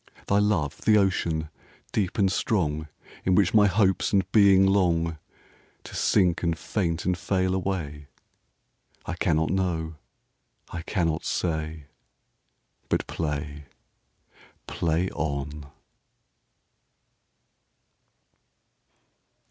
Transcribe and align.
Thy 0.25 0.39
love 0.39 0.81
the 0.81 0.97
ocean, 0.97 1.51
deep 1.91 2.17
and 2.17 2.31
strong, 2.31 2.87
In 3.23 3.35
which 3.35 3.53
my 3.53 3.67
hopes 3.67 4.11
and 4.11 4.25
being 4.31 4.65
longTo 4.65 5.15
sink 5.93 6.41
and 6.41 6.57
faint 6.57 7.05
and 7.05 7.15
fail 7.15 7.53
away?I 7.53 9.13
cannot 9.13 9.51
know. 9.51 9.97
I 10.71 10.81
cannot 10.81 11.23
say. 11.23 11.85
But 12.89 13.05
play, 13.05 13.65
play 14.65 15.11
on. 15.11 15.67